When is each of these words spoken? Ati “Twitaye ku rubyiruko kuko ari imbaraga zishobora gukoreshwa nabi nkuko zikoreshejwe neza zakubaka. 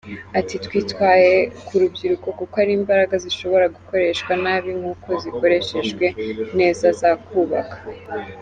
Ati 0.39 0.55
“Twitaye 0.65 1.33
ku 1.65 1.73
rubyiruko 1.81 2.27
kuko 2.39 2.55
ari 2.63 2.71
imbaraga 2.79 3.15
zishobora 3.23 3.65
gukoreshwa 3.75 4.31
nabi 4.43 4.69
nkuko 4.79 5.09
zikoreshejwe 5.23 6.05
neza 6.59 6.85
zakubaka. 6.99 7.77